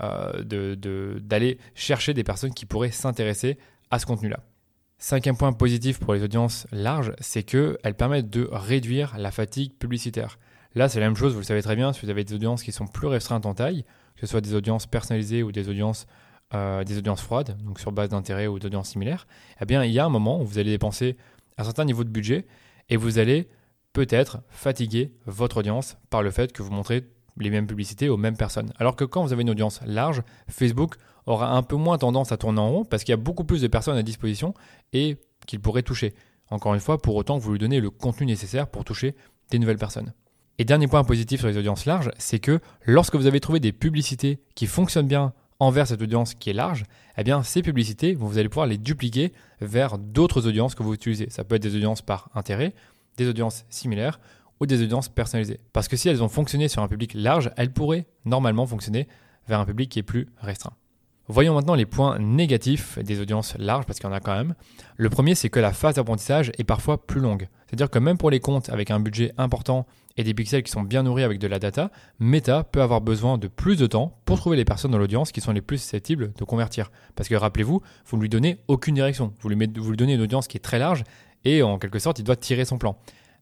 euh, 0.01 0.43
de, 0.43 1.19
d'aller 1.21 1.59
chercher 1.75 2.13
des 2.13 2.23
personnes 2.23 2.53
qui 2.53 2.65
pourraient 2.65 2.91
s'intéresser 2.91 3.57
à 3.91 3.99
ce 3.99 4.05
contenu-là. 4.05 4.39
Cinquième 5.03 5.35
point 5.35 5.51
positif 5.51 5.97
pour 5.97 6.13
les 6.13 6.21
audiences 6.21 6.67
larges, 6.71 7.13
c'est 7.19 7.41
qu'elles 7.41 7.95
permettent 7.97 8.29
de 8.29 8.47
réduire 8.51 9.17
la 9.17 9.31
fatigue 9.31 9.73
publicitaire. 9.73 10.37
Là, 10.75 10.89
c'est 10.89 10.99
la 10.99 11.07
même 11.07 11.15
chose, 11.15 11.33
vous 11.33 11.39
le 11.39 11.43
savez 11.43 11.63
très 11.63 11.75
bien, 11.75 11.91
si 11.91 12.05
vous 12.05 12.11
avez 12.11 12.23
des 12.23 12.35
audiences 12.35 12.61
qui 12.61 12.71
sont 12.71 12.85
plus 12.85 13.07
restreintes 13.07 13.47
en 13.47 13.55
taille, 13.55 13.83
que 14.13 14.21
ce 14.21 14.27
soit 14.27 14.41
des 14.41 14.53
audiences 14.53 14.85
personnalisées 14.85 15.41
ou 15.41 15.51
des 15.51 15.69
audiences, 15.69 16.05
euh, 16.53 16.83
froides, 17.17 17.57
donc 17.65 17.79
sur 17.79 17.91
base 17.91 18.09
d'intérêt 18.09 18.45
ou 18.45 18.59
d'audiences 18.59 18.89
similaires, 18.89 19.25
eh 19.59 19.65
bien, 19.65 19.83
il 19.83 19.91
y 19.91 19.97
a 19.97 20.05
un 20.05 20.09
moment 20.09 20.39
où 20.39 20.45
vous 20.45 20.59
allez 20.59 20.69
dépenser 20.69 21.17
un 21.57 21.63
certain 21.63 21.85
niveau 21.85 22.03
de 22.03 22.09
budget 22.09 22.45
et 22.89 22.95
vous 22.95 23.17
allez 23.17 23.49
peut-être 23.93 24.43
fatiguer 24.49 25.15
votre 25.25 25.57
audience 25.57 25.97
par 26.11 26.21
le 26.21 26.29
fait 26.29 26.53
que 26.53 26.61
vous 26.61 26.71
montrez 26.71 27.09
les 27.39 27.49
mêmes 27.49 27.65
publicités 27.65 28.07
aux 28.07 28.17
mêmes 28.17 28.37
personnes. 28.37 28.71
Alors 28.77 28.95
que 28.95 29.05
quand 29.05 29.23
vous 29.23 29.33
avez 29.33 29.41
une 29.41 29.49
audience 29.49 29.79
large, 29.83 30.21
Facebook 30.47 30.97
aura 31.25 31.55
un 31.55 31.63
peu 31.63 31.75
moins 31.75 31.97
tendance 31.97 32.31
à 32.31 32.37
tourner 32.37 32.59
en 32.59 32.69
rond 32.69 32.85
parce 32.85 33.03
qu'il 33.03 33.11
y 33.11 33.13
a 33.13 33.17
beaucoup 33.17 33.43
plus 33.43 33.61
de 33.61 33.67
personnes 33.67 33.97
à 33.97 34.03
disposition 34.03 34.53
et 34.93 35.17
qu'il 35.47 35.59
pourrait 35.59 35.83
toucher. 35.83 36.13
Encore 36.49 36.73
une 36.73 36.79
fois, 36.79 36.97
pour 36.97 37.15
autant 37.15 37.37
que 37.37 37.43
vous 37.43 37.53
lui 37.53 37.59
donnez 37.59 37.79
le 37.79 37.89
contenu 37.89 38.25
nécessaire 38.25 38.67
pour 38.67 38.83
toucher 38.83 39.15
des 39.49 39.59
nouvelles 39.59 39.77
personnes. 39.77 40.13
Et 40.57 40.65
dernier 40.65 40.87
point 40.87 41.03
positif 41.03 41.39
sur 41.39 41.49
les 41.49 41.57
audiences 41.57 41.85
larges, 41.85 42.11
c'est 42.17 42.39
que 42.39 42.59
lorsque 42.85 43.15
vous 43.15 43.25
avez 43.25 43.39
trouvé 43.39 43.59
des 43.59 43.71
publicités 43.71 44.39
qui 44.53 44.67
fonctionnent 44.67 45.07
bien 45.07 45.33
envers 45.59 45.87
cette 45.87 46.01
audience 46.01 46.33
qui 46.33 46.49
est 46.49 46.53
large, 46.53 46.85
eh 47.17 47.23
bien 47.23 47.43
ces 47.43 47.61
publicités, 47.61 48.13
vous 48.15 48.37
allez 48.37 48.49
pouvoir 48.49 48.67
les 48.67 48.77
dupliquer 48.77 49.31
vers 49.61 49.97
d'autres 49.97 50.47
audiences 50.47 50.75
que 50.75 50.83
vous 50.83 50.93
utilisez. 50.93 51.29
Ça 51.29 51.43
peut 51.43 51.55
être 51.55 51.63
des 51.63 51.75
audiences 51.75 52.01
par 52.01 52.29
intérêt, 52.35 52.73
des 53.17 53.27
audiences 53.27 53.65
similaires 53.69 54.19
ou 54.59 54.65
des 54.65 54.83
audiences 54.83 55.09
personnalisées. 55.09 55.59
Parce 55.73 55.87
que 55.87 55.95
si 55.95 56.09
elles 56.09 56.21
ont 56.21 56.29
fonctionné 56.29 56.67
sur 56.67 56.81
un 56.81 56.87
public 56.87 57.13
large, 57.13 57.51
elles 57.57 57.71
pourraient 57.71 58.05
normalement 58.25 58.67
fonctionner 58.67 59.07
vers 59.47 59.59
un 59.59 59.65
public 59.65 59.89
qui 59.89 59.99
est 59.99 60.03
plus 60.03 60.27
restreint. 60.37 60.73
Voyons 61.31 61.53
maintenant 61.53 61.75
les 61.75 61.85
points 61.85 62.19
négatifs 62.19 62.99
des 62.99 63.21
audiences 63.21 63.55
larges, 63.57 63.85
parce 63.85 63.99
qu'il 63.99 64.09
y 64.09 64.11
en 64.11 64.13
a 64.13 64.19
quand 64.19 64.35
même. 64.35 64.53
Le 64.97 65.09
premier, 65.09 65.33
c'est 65.33 65.49
que 65.49 65.61
la 65.61 65.71
phase 65.71 65.95
d'apprentissage 65.95 66.51
est 66.57 66.65
parfois 66.65 67.07
plus 67.07 67.21
longue. 67.21 67.47
C'est-à-dire 67.65 67.89
que 67.89 67.99
même 67.99 68.17
pour 68.17 68.29
les 68.29 68.41
comptes 68.41 68.67
avec 68.67 68.91
un 68.91 68.99
budget 68.99 69.31
important 69.37 69.87
et 70.17 70.25
des 70.25 70.33
pixels 70.33 70.61
qui 70.61 70.71
sont 70.73 70.81
bien 70.81 71.03
nourris 71.03 71.23
avec 71.23 71.39
de 71.39 71.47
la 71.47 71.57
data, 71.57 71.89
Meta 72.19 72.65
peut 72.65 72.81
avoir 72.81 72.99
besoin 72.99 73.37
de 73.37 73.47
plus 73.47 73.77
de 73.77 73.87
temps 73.87 74.19
pour 74.25 74.39
trouver 74.39 74.57
les 74.57 74.65
personnes 74.65 74.91
dans 74.91 74.97
l'audience 74.97 75.31
qui 75.31 75.39
sont 75.39 75.53
les 75.53 75.61
plus 75.61 75.77
susceptibles 75.77 76.33
de 76.37 76.43
convertir. 76.43 76.91
Parce 77.15 77.29
que 77.29 77.35
rappelez-vous, 77.35 77.81
vous 78.07 78.17
ne 78.17 78.21
lui 78.21 78.27
donnez 78.27 78.57
aucune 78.67 78.95
direction. 78.95 79.33
Vous 79.39 79.47
lui, 79.47 79.55
donnez 79.95 80.15
une 80.15 80.21
audience 80.21 80.49
qui 80.49 80.57
est 80.57 80.59
très 80.59 80.79
large 80.79 81.05
et 81.45 81.63
en 81.63 81.79
quelque 81.79 81.99
sorte, 81.99 82.19
il 82.19 82.25
doit 82.25 82.35
tirer 82.35 82.65
son 82.65 82.77
plan. 82.77 82.97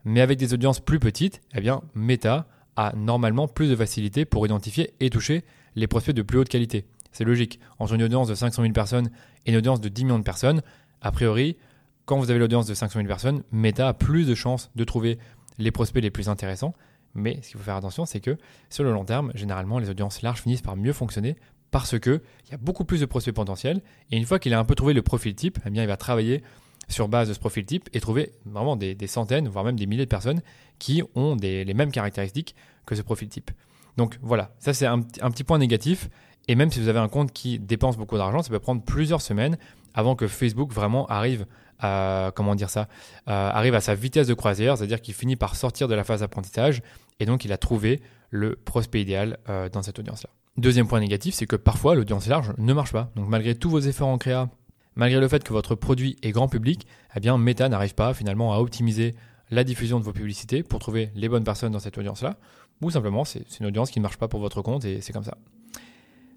Mais 0.06 0.22
avec 0.22 0.38
des 0.38 0.54
audiences 0.54 0.80
plus 0.80 1.00
petites, 1.00 1.42
eh 1.56 1.60
bien, 1.60 1.82
Meta 1.96 2.46
a 2.75 2.94
normalement 2.96 3.48
plus 3.48 3.68
de 3.68 3.75
facilité 3.75 4.25
pour 4.25 4.46
identifier 4.46 4.94
et 5.00 5.10
toucher 5.10 5.44
les 5.75 5.88
prospects 5.88 6.13
de 6.13 6.22
plus 6.22 6.38
haute 6.38 6.50
qualité. 6.50 6.86
C'est 7.12 7.24
logique. 7.24 7.60
Entre 7.80 7.94
une 7.94 8.04
audience 8.04 8.28
de 8.28 8.36
500 8.36 8.62
000 8.62 8.74
personnes 8.74 9.10
et 9.46 9.51
une 9.51 9.58
audience 9.58 9.82
de 9.82 9.89
10 9.89 10.06
millions 10.06 10.20
de 10.20 10.24
personnes, 10.24 10.62
a 11.01 11.12
priori, 11.12 11.58
quand 12.06 12.18
vous 12.18 12.30
avez 12.30 12.39
l'audience 12.39 12.68
de 12.68 12.74
500 12.74 13.00
000 13.00 13.08
personnes, 13.08 13.44
Meta 13.51 13.88
a 13.88 13.94
plus 13.94 14.28
de 14.28 14.36
chances 14.36 14.72
de 14.75 14.84
trouver 14.84 15.20
les 15.58 15.72
prospects 15.72 16.01
les 16.01 16.12
plus 16.12 16.30
intéressants. 16.30 16.74
Mais 17.16 17.39
ce 17.42 17.50
qu'il 17.50 17.58
faut 17.58 17.63
faire 17.63 17.75
attention, 17.75 18.06
c'est 18.06 18.20
que 18.20 18.38
sur 18.70 18.84
le 18.84 18.92
long 18.92 19.06
terme, 19.06 19.32
généralement, 19.36 19.80
les 19.80 19.89
audiences 19.89 20.22
larges 20.22 20.42
finissent 20.42 20.62
par 20.62 20.75
mieux 20.75 20.94
fonctionner 20.94 21.36
parce 21.72 22.00
qu'il 22.00 22.22
y 22.51 22.54
a 22.54 22.58
beaucoup 22.58 22.86
plus 22.86 23.01
de 23.01 23.06
prospects 23.06 23.34
potentiels. 23.34 23.82
Et 24.12 24.18
une 24.18 24.25
fois 24.25 24.39
qu'il 24.39 24.54
a 24.54 24.60
un 24.60 24.66
peu 24.66 24.75
trouvé 24.75 24.94
le 24.94 25.01
profil 25.01 25.36
type, 25.36 25.60
eh 25.66 25.70
il 25.70 25.88
va 25.88 25.98
travailler 25.98 26.44
sur 26.88 27.08
base 27.08 27.30
de 27.30 27.34
ce 27.34 27.39
profil 27.39 27.66
type 27.66 27.89
et 27.94 28.00
trouver 28.00 28.32
vraiment 28.46 28.75
des, 28.75 28.96
centaines, 29.08 29.48
voire 29.48 29.63
même 29.63 29.78
des 29.78 29.86
milliers 29.86 30.06
de 30.06 30.10
personnes 30.10 30.42
qui 30.80 31.04
ont 31.16 31.36
les 31.36 31.74
mêmes 31.74 31.92
caractéristiques 31.92 32.56
que 32.86 32.96
ce 32.96 33.01
profil 33.01 33.30
type. 33.30 33.51
Donc 33.98 34.18
voilà, 34.22 34.56
ça 34.60 34.74
c'est 34.74 34.86
un, 34.86 35.01
petit 35.01 35.44
point 35.44 35.58
négatif. 35.58 36.10
Et 36.50 36.56
même 36.56 36.72
si 36.72 36.79
vous 36.79 36.88
avez 36.88 37.00
un 37.00 37.08
compte 37.08 37.32
qui 37.32 37.60
dépense 37.60 37.96
beaucoup 37.96 38.18
d'argent, 38.18 38.41
ça 38.41 38.50
peut 38.50 38.60
prendre 38.60 38.82
plusieurs 38.82 39.22
semaines 39.22 39.56
avant 39.94 40.15
que 40.15 40.27
Facebook 40.27 40.74
vraiment 40.74 41.06
arrive 41.06 41.46
à, 41.77 42.32
comment 42.36 42.56
dire 42.56 42.72
ça, 42.72 42.88
euh, 43.27 43.51
arrive 43.51 43.75
à 43.75 43.82
sa 43.82 43.94
vitesse 43.94 44.25
de 44.25 44.34
croisière, 44.34 44.75
c'est-à-dire 44.75 45.00
qu'il 45.00 45.13
finit 45.13 45.36
par 45.36 45.56
sortir 45.56 45.88
de 45.88 45.94
la 45.94 46.03
phase 46.03 46.22
d'apprentissage 46.22 46.82
et 47.20 47.27
donc 47.27 47.46
il 47.46 47.53
a 47.53 47.58
trouvé 47.58 48.01
le 48.32 48.56
prospect 48.56 49.00
idéal 49.00 49.38
euh, 49.48 49.70
dans 49.70 49.84
cette 49.84 50.00
audience-là. 50.00 50.32
Deuxième 50.58 50.88
point 50.88 51.00
négatif, 51.00 51.36
c'est 51.36 51.46
que 51.46 51.56
parfois 51.56 51.94
l'audience 51.94 52.25
large 52.25 52.51
ne 52.58 52.74
marche 52.74 52.94
pas. 52.94 53.12
Donc 53.15 53.29
malgré 53.29 53.53
tous 53.53 53.70
vos 53.70 53.79
efforts 53.79 54.08
en 54.08 54.18
créa, 54.18 54.50
malgré 54.96 55.20
le 55.20 55.27
fait 55.27 55.44
que 55.44 55.53
votre 55.53 55.75
produit 55.75 56.18
est 56.24 56.32
grand 56.32 56.48
public, 56.48 56.88
eh 57.15 57.20
bien 57.20 57.38
Meta 57.38 57.70
n'arrive 57.70 57.94
pas 57.94 58.15
finalement 58.15 58.56
à 58.56 58.58
optimiser 58.58 59.13
la 59.51 59.63
diffusion 59.63 60.00
de 60.00 60.03
vos 60.03 60.13
publicités 60.13 60.63
pour 60.63 60.79
trouver 60.79 61.12
les 61.13 61.29
bonnes 61.29 61.44
personnes 61.44 61.74
dans 61.74 61.79
cette 61.79 62.00
audience-là, 62.00 62.38
ou 62.82 62.89
simplement 62.89 63.24
c'est 63.24 63.60
une 63.60 63.68
audience 63.68 63.91
qui 63.91 64.00
ne 64.00 64.03
marche 64.03 64.18
pas 64.18 64.27
pour 64.27 64.39
votre 64.39 64.63
compte 64.63 64.84
et 64.84 65.00
c'est 65.01 65.13
comme 65.13 65.24
ça. 65.24 65.38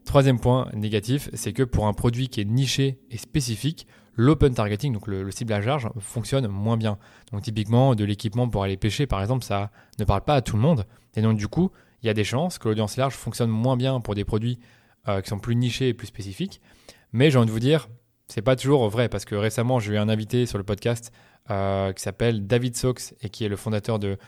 Troisième 0.05 0.41
point 0.41 0.69
négatif, 0.75 1.31
c'est 1.33 1.53
que 1.53 1.63
pour 1.63 1.87
un 1.87 1.93
produit 1.93 2.29
qui 2.29 2.41
est 2.41 2.45
niché 2.45 2.99
et 3.11 3.19
spécifique, 3.19 3.87
l'open 4.17 4.53
targeting, 4.53 4.93
donc 4.93 5.07
le, 5.07 5.31
ciblage 5.31 5.67
large, 5.67 5.89
fonctionne 6.01 6.47
moins 6.49 6.77
bien. 6.77 6.99
Donc 7.33 7.43
typiquement, 7.43 7.95
de 7.95 8.05
l'équipement 8.05 8.49
pour 8.49 8.65
aller 8.65 8.77
pêcher, 8.77 9.07
par 9.07 9.21
exemple, 9.21 9.45
ça 9.45 9.71
ne 9.99 10.05
parle 10.05 10.23
pas 10.23 10.35
à 10.35 10.43
tout 10.43 10.57
le 10.57 10.63
monde. 10.63 10.85
Et 11.15 11.23
donc 11.23 11.39
du 11.39 11.49
coup, 11.49 11.71
il 12.03 12.07
y 12.07 12.11
a 12.11 12.15
des 12.15 12.25
chances 12.25 12.59
que 12.59 12.69
l'audience 12.69 12.97
large 12.97 13.15
fonctionne 13.15 13.51
moins 13.51 13.77
bien 13.77 14.01
pour 14.01 14.15
des 14.15 14.25
produits 14.25 14.59
euh, 15.09 15.21
qui 15.21 15.29
sont 15.29 15.39
plus 15.39 15.57
nichés 15.57 15.89
et 15.89 15.95
plus 15.95 16.09
spécifiques. 16.09 16.61
Mais 17.13 17.31
j'ai 17.31 17.39
envie 17.39 17.47
de 17.47 17.53
vous 17.53 17.61
dire, 17.61 17.89
c'est 18.29 18.43
pas 18.43 18.57
toujours 18.57 18.89
vrai 18.89 19.09
parce 19.09 19.25
que 19.25 19.35
récemment, 19.35 19.79
j'ai 19.79 19.95
eu 19.95 19.99
un 19.99 20.09
invité 20.09 20.47
sur 20.47 20.59
le 20.59 20.65
podcast 20.65 21.13
euh, 21.51 21.93
qui 21.93 22.03
s'appelle 22.03 22.47
David 22.47 22.77
Sox 22.77 23.15
et 23.21 23.29
qui 23.29 23.45
est 23.45 23.49
le 23.49 23.57
fondateur 23.57 23.99
de, 23.99 24.19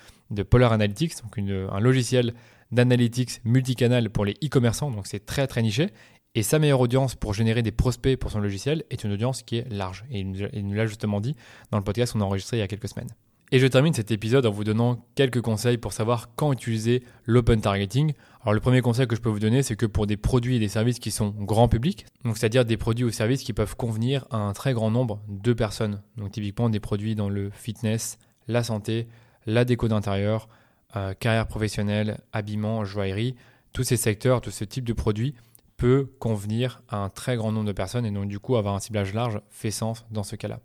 Polar 0.48 0.72
Analytics, 0.72 1.22
donc 1.22 1.38
un 1.38 1.80
logiciel 1.80 2.34
d'analytics 2.73 3.40
multicanal 3.44 4.11
pour 4.11 4.25
les 4.25 4.35
e-commerçants. 4.44 4.90
Donc 4.90 5.06
c'est 5.06 5.25
très 5.25 5.47
très 5.47 5.62
niché. 5.62 5.90
Et 6.37 6.42
sa 6.42 6.59
meilleure 6.59 6.80
audience 6.80 7.14
pour 7.14 7.33
générer 7.33 7.62
des 7.62 7.71
prospects 7.71 8.18
pour 8.18 8.30
son 8.30 8.40
logiciel 8.40 8.85
est 8.90 9.04
une 9.04 9.12
audience 9.12 9.42
qui 9.42 9.59
est 9.59 9.73
large. 9.73 10.04
Et 10.11 10.21
il 10.21 10.66
nous 10.66 10.75
l'a 10.75 10.87
justement 10.87 11.21
dit 11.21 11.37
dans 11.71 11.78
le 11.78 11.85
podcast 11.85 12.12
qu'on 12.12 12.21
a 12.21 12.25
enregistré 12.25 12.56
il 12.56 12.61
y 12.61 12.62
a 12.64 12.68
quelques 12.68 12.88
semaines. 12.88 13.11
Et 13.52 13.61
je 13.61 13.66
termine 13.68 13.94
cet 13.94 14.11
épisode 14.11 14.47
en 14.47 14.50
vous 14.50 14.64
donnant 14.64 15.06
quelques 15.14 15.40
conseils 15.40 15.78
pour 15.78 15.92
savoir 15.92 16.35
quand 16.35 16.52
utiliser 16.52 17.04
l'open 17.25 17.61
targeting. 17.61 18.14
Alors 18.42 18.52
le 18.52 18.59
premier 18.59 18.80
conseil 18.80 19.06
que 19.06 19.14
je 19.14 19.21
peux 19.21 19.28
vous 19.28 19.38
donner, 19.38 19.62
c'est 19.62 19.76
que 19.76 19.87
pour 19.87 20.09
des 20.09 20.16
produits 20.16 20.56
et 20.56 20.59
des 20.59 20.68
services 20.68 20.99
qui 20.99 21.12
sont 21.12 21.30
grand 21.30 21.68
public, 21.68 22.06
donc 22.25 22.37
c'est-à-dire 22.37 22.64
des 22.64 22.76
produits 22.76 23.04
ou 23.04 23.11
services 23.11 23.44
qui 23.44 23.52
peuvent 23.52 23.76
convenir 23.76 24.26
à 24.30 24.38
un 24.38 24.54
très 24.54 24.73
grand 24.73 24.90
nombre 24.90 25.21
de 25.28 25.52
personnes, 25.52 26.02
donc 26.16 26.33
typiquement 26.33 26.68
des 26.68 26.80
produits 26.80 27.14
dans 27.14 27.28
le 27.28 27.50
fitness, 27.50 28.18
la 28.49 28.64
santé, 28.64 29.06
la 29.47 29.64
déco 29.64 29.87
d'intérieur, 29.87 30.49
euh, 30.96 31.14
carrière 31.14 31.46
professionnelle, 31.46 32.18
habillement, 32.32 32.84
joaillerie, 32.84 33.34
tous 33.72 33.84
ces 33.84 33.96
secteurs, 33.96 34.40
tout 34.40 34.50
ce 34.50 34.64
type 34.64 34.84
de 34.84 34.92
produits 34.92 35.34
peut 35.76 36.10
convenir 36.20 36.82
à 36.88 36.98
un 36.98 37.08
très 37.08 37.36
grand 37.36 37.52
nombre 37.52 37.66
de 37.66 37.72
personnes 37.72 38.06
et 38.06 38.10
donc 38.10 38.28
du 38.28 38.38
coup 38.38 38.56
avoir 38.56 38.74
un 38.74 38.80
ciblage 38.80 39.12
large 39.12 39.40
fait 39.50 39.70
sens 39.70 40.06
dans 40.10 40.22
ce 40.22 40.36
cas-là. 40.36 40.60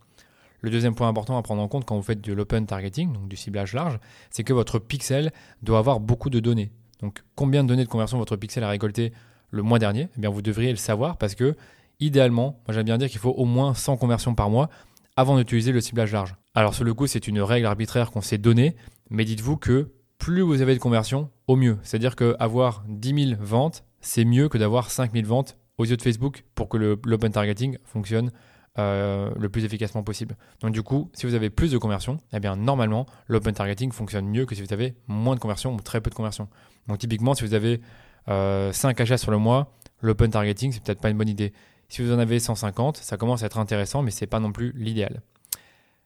Le 0.62 0.70
deuxième 0.70 0.94
point 0.94 1.08
important 1.08 1.38
à 1.38 1.42
prendre 1.42 1.62
en 1.62 1.68
compte 1.68 1.86
quand 1.86 1.96
vous 1.96 2.04
faites 2.04 2.22
de 2.22 2.34
l'open 2.34 2.66
targeting, 2.66 3.14
donc 3.14 3.28
du 3.28 3.36
ciblage 3.36 3.74
large, 3.74 3.98
c'est 4.30 4.44
que 4.44 4.54
votre 4.54 4.78
pixel 4.78 5.32
doit 5.64 5.80
avoir 5.80 6.00
beaucoup 6.00 6.30
de 6.30 6.40
données. 6.40 6.72
Donc 7.02 7.24
combien 7.36 7.64
de 7.64 7.70
données 7.70 7.86
de 7.86 7.90
conversion 7.90 8.18
votre 8.18 8.36
pixel 8.36 8.64
a 8.64 8.70
récolté 8.70 9.14
le 9.52 9.64
mois 9.64 9.80
dernier 9.80 10.10
Eh 10.18 10.22
bien 10.22 10.30
vous 10.30 10.42
devriez 10.42 10.70
le 10.70 10.78
savoir 10.78 11.18
parce 11.18 11.34
que 11.34 11.56
idéalement, 12.00 12.62
moi 12.68 12.76
j'aime 12.76 12.86
bien 12.86 12.98
dire 12.98 13.10
qu'il 13.10 13.20
faut 13.20 13.32
au 13.32 13.46
moins 13.46 13.74
100 13.74 13.98
conversions 13.98 14.36
par 14.36 14.50
mois 14.50 14.70
avant 15.16 15.38
d'utiliser 15.38 15.72
le 15.72 15.82
ciblage 15.82 16.12
large. 16.12 16.36
Alors 16.54 16.74
sur 16.74 16.84
le 16.84 16.94
coup, 16.94 17.08
c'est 17.08 17.28
une 17.28 17.42
règle 17.42 17.66
arbitraire 17.66 18.12
qu'on 18.12 18.22
s'est 18.22 18.38
donnée, 18.38 18.76
mais 19.10 19.26
dites-vous 19.26 19.58
que 19.58 19.92
plus 20.20 20.42
vous 20.42 20.62
avez 20.62 20.76
de 20.76 20.80
conversions, 20.80 21.30
au 21.48 21.56
mieux. 21.56 21.80
C'est-à-dire 21.82 22.16
qu'avoir 22.16 22.84
10 22.88 23.30
000 23.30 23.42
ventes, 23.42 23.84
c'est 24.02 24.26
mieux 24.26 24.50
que 24.50 24.58
d'avoir 24.58 24.92
5 24.92 25.14
000 25.14 25.26
ventes 25.26 25.58
aux 25.80 25.86
yeux 25.86 25.98
de 25.98 26.02
Facebook 26.02 26.44
pour 26.54 26.70
que 26.70 26.78
l'open 26.78 27.32
targeting 27.32 27.78
fonctionne 27.84 28.32
euh, 28.78 29.32
le 29.40 29.50
plus 29.50 29.66
efficacement 29.66 30.04
possible. 30.04 30.36
Donc 30.62 30.72
du 30.72 30.84
coup, 30.84 31.10
si 31.14 31.26
vous 31.26 31.34
avez 31.34 31.50
plus 31.50 31.72
de 31.72 31.78
conversions, 31.78 32.20
eh 32.34 32.40
bien 32.40 32.56
normalement, 32.56 33.08
l'open 33.28 33.54
targeting 33.54 33.92
fonctionne 33.92 34.28
mieux 34.28 34.46
que 34.46 34.54
si 34.56 34.62
vous 34.62 34.74
avez 34.74 34.94
moins 35.08 35.36
de 35.36 35.40
conversions 35.40 35.74
ou 35.74 35.80
très 35.80 36.02
peu 36.02 36.10
de 36.10 36.16
conversions. 36.16 36.50
Donc 36.88 37.00
typiquement, 37.00 37.34
si 37.34 37.44
vous 37.44 37.54
avez 37.54 37.82
5 38.28 38.32
euh, 38.32 38.72
achats 38.98 39.18
sur 39.18 39.32
le 39.32 39.38
mois, 39.38 39.74
l'open 40.02 40.30
targeting, 40.30 40.72
c'est 40.72 40.84
peut-être 40.84 41.02
pas 41.02 41.10
une 41.10 41.18
bonne 41.18 41.30
idée. 41.30 41.54
Si 41.88 42.04
vous 42.04 42.12
en 42.14 42.20
avez 42.20 42.40
150, 42.40 42.98
ça 42.98 43.18
commence 43.18 43.42
à 43.42 43.48
être 43.48 43.58
intéressant, 43.58 44.04
mais 44.04 44.12
c'est 44.12 44.28
pas 44.28 44.40
non 44.40 44.52
plus 44.52 44.74
l'idéal. 44.76 45.22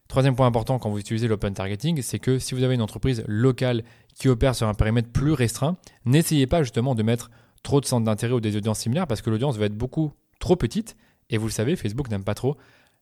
Troisième 0.07 0.35
point 0.35 0.45
important 0.45 0.79
quand 0.79 0.89
vous 0.89 0.99
utilisez 0.99 1.27
l'open 1.27 1.53
targeting, 1.53 2.01
c'est 2.01 2.19
que 2.19 2.37
si 2.37 2.53
vous 2.53 2.63
avez 2.63 2.75
une 2.75 2.81
entreprise 2.81 3.23
locale 3.27 3.83
qui 4.15 4.29
opère 4.29 4.53
sur 4.53 4.67
un 4.67 4.73
périmètre 4.73 5.09
plus 5.09 5.31
restreint, 5.31 5.77
n'essayez 6.05 6.45
pas 6.45 6.61
justement 6.61 6.93
de 6.93 7.03
mettre 7.03 7.31
trop 7.63 7.81
de 7.81 7.85
centres 7.85 8.05
d'intérêt 8.05 8.33
ou 8.33 8.41
des 8.41 8.55
audiences 8.55 8.79
similaires 8.79 9.07
parce 9.07 9.21
que 9.21 9.29
l'audience 9.29 9.57
va 9.57 9.65
être 9.65 9.77
beaucoup 9.77 10.11
trop 10.39 10.55
petite 10.55 10.95
et 11.29 11.37
vous 11.37 11.47
le 11.47 11.51
savez, 11.51 11.75
Facebook 11.75 12.09
n'aime 12.09 12.23
pas 12.23 12.35
trop 12.35 12.57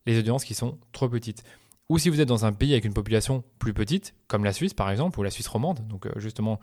les 0.06 0.18
audiences 0.18 0.46
qui 0.46 0.54
sont 0.54 0.78
trop 0.94 1.10
petites. 1.10 1.44
Ou 1.90 1.98
si 1.98 2.10
vous 2.10 2.22
êtes 2.22 2.28
dans 2.28 2.46
un 2.46 2.54
pays 2.54 2.72
avec 2.72 2.86
une 2.86 2.94
population 2.94 3.44
plus 3.60 3.74
petite, 3.74 4.14
comme 4.28 4.46
la 4.46 4.54
Suisse 4.54 4.74
par 4.74 4.90
exemple, 4.90 5.20
ou 5.20 5.24
la 5.24 5.32
Suisse 5.32 5.48
romande, 5.48 5.86
donc 5.88 6.06
euh, 6.06 6.12
justement 6.16 6.60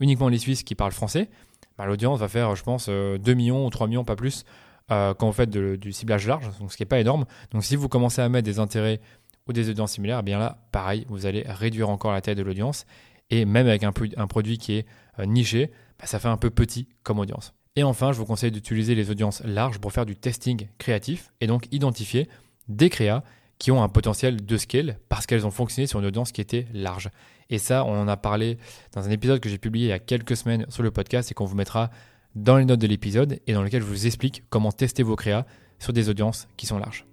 uniquement 0.00 0.28
les 0.28 0.38
Suisses 0.38 0.62
qui 0.62 0.74
parlent 0.74 0.92
français, 0.92 1.28
bah, 1.76 1.84
l'audience 1.84 2.18
va 2.18 2.28
faire, 2.28 2.56
je 2.56 2.62
pense, 2.62 2.86
2 2.88 2.92
euh, 2.92 3.34
millions 3.34 3.66
ou 3.66 3.70
3 3.70 3.86
millions, 3.88 4.04
pas 4.04 4.16
plus, 4.16 4.44
euh, 4.90 5.14
quand 5.14 5.26
vous 5.26 5.32
faites 5.32 5.50
du 5.50 5.92
ciblage 5.92 6.26
large, 6.26 6.46
donc 6.58 6.72
ce 6.72 6.76
qui 6.76 6.82
n'est 6.82 6.88
pas 6.88 7.00
énorme. 7.00 7.26
Donc 7.50 7.64
si 7.64 7.76
vous 7.76 7.88
commencez 7.88 8.20
à 8.20 8.28
mettre 8.28 8.46
des 8.46 8.58
intérêts 8.58 9.00
ou 9.48 9.52
des 9.52 9.70
audiences 9.70 9.92
similaires, 9.92 10.20
eh 10.20 10.22
bien 10.22 10.38
là, 10.38 10.58
pareil, 10.72 11.04
vous 11.08 11.26
allez 11.26 11.44
réduire 11.46 11.88
encore 11.90 12.12
la 12.12 12.20
taille 12.20 12.34
de 12.34 12.42
l'audience. 12.42 12.86
Et 13.30 13.44
même 13.44 13.66
avec 13.66 13.82
un, 13.82 13.92
produit 13.92 14.58
qui 14.58 14.74
est 14.74 14.86
niché, 15.26 15.70
bah, 15.98 16.06
ça 16.06 16.18
fait 16.18 16.28
un 16.28 16.36
peu 16.36 16.50
petit 16.50 16.88
comme 17.02 17.18
audience. 17.18 17.54
Et 17.76 17.82
enfin, 17.82 18.12
je 18.12 18.18
vous 18.18 18.26
conseille 18.26 18.50
d'utiliser 18.50 18.94
les 18.94 19.10
audiences 19.10 19.42
larges 19.44 19.78
pour 19.78 19.92
faire 19.92 20.04
du 20.04 20.16
testing 20.16 20.68
créatif 20.78 21.32
et 21.40 21.46
donc 21.46 21.66
identifier 21.72 22.28
des 22.68 22.90
créas 22.90 23.24
qui 23.58 23.70
ont 23.70 23.82
un 23.82 23.88
potentiel 23.88 24.44
de 24.44 24.56
scale 24.56 24.98
parce 25.08 25.24
qu'elles 25.24 25.46
ont 25.46 25.50
fonctionné 25.50 25.86
sur 25.86 26.00
une 26.00 26.06
audience 26.06 26.32
qui 26.32 26.40
était 26.40 26.66
large. 26.74 27.10
Et 27.48 27.58
ça, 27.58 27.84
on 27.84 27.98
en 27.98 28.08
a 28.08 28.16
parlé 28.16 28.58
dans 28.92 29.06
un 29.06 29.10
épisode 29.10 29.40
que 29.40 29.48
j'ai 29.48 29.58
publié 29.58 29.86
il 29.86 29.90
y 29.90 29.92
a 29.92 29.98
quelques 29.98 30.36
semaines 30.36 30.66
sur 30.68 30.82
le 30.82 30.90
podcast 30.90 31.30
et 31.30 31.34
qu'on 31.34 31.44
vous 31.44 31.56
mettra 31.56 31.90
dans 32.34 32.56
les 32.56 32.64
notes 32.64 32.80
de 32.80 32.86
l'épisode 32.86 33.38
et 33.46 33.52
dans 33.52 33.62
lequel 33.62 33.82
je 33.82 33.86
vous 33.86 34.06
explique 34.06 34.42
comment 34.50 34.72
tester 34.72 35.02
vos 35.02 35.16
créas 35.16 35.46
sur 35.78 35.92
des 35.92 36.08
audiences 36.08 36.48
qui 36.56 36.66
sont 36.66 36.78
larges. 36.78 37.11